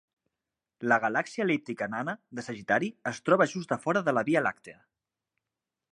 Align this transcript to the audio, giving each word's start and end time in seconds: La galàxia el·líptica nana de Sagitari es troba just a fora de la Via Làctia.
La 0.91 0.97
galàxia 1.03 1.43
el·líptica 1.45 1.89
nana 1.93 2.15
de 2.39 2.45
Sagitari 2.47 2.91
es 3.13 3.23
troba 3.29 3.49
just 3.55 3.77
a 3.77 3.81
fora 3.87 4.03
de 4.09 4.19
la 4.19 4.25
Via 4.31 4.43
Làctia. 4.47 4.79